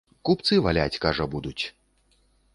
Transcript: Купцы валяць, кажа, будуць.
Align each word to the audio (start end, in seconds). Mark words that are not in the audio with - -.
Купцы 0.29 0.57
валяць, 0.67 0.99
кажа, 1.05 1.29
будуць. 1.37 1.61